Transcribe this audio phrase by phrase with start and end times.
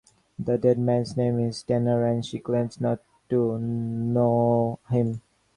[0.39, 5.21] The dead man's name is Tanner and she claims not to know him.